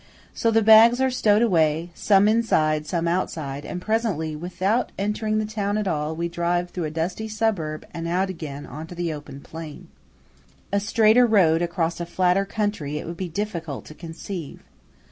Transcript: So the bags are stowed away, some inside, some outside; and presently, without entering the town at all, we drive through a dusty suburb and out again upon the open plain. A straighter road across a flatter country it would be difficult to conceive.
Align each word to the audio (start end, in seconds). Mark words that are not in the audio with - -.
So 0.33 0.49
the 0.49 0.63
bags 0.63 0.99
are 0.99 1.11
stowed 1.11 1.43
away, 1.43 1.91
some 1.93 2.27
inside, 2.27 2.87
some 2.87 3.07
outside; 3.07 3.63
and 3.65 3.79
presently, 3.79 4.35
without 4.35 4.91
entering 4.97 5.37
the 5.37 5.45
town 5.45 5.77
at 5.77 5.87
all, 5.87 6.15
we 6.15 6.27
drive 6.27 6.71
through 6.71 6.85
a 6.85 6.89
dusty 6.89 7.27
suburb 7.27 7.85
and 7.93 8.07
out 8.07 8.27
again 8.27 8.65
upon 8.65 8.87
the 8.87 9.13
open 9.13 9.41
plain. 9.41 9.89
A 10.73 10.79
straighter 10.79 11.27
road 11.27 11.61
across 11.61 11.99
a 11.99 12.07
flatter 12.07 12.45
country 12.45 12.97
it 12.97 13.05
would 13.05 13.15
be 13.17 13.29
difficult 13.29 13.85
to 13.85 13.93
conceive. 13.93 14.63